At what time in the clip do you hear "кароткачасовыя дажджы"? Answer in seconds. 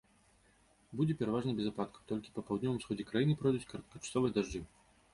3.71-4.69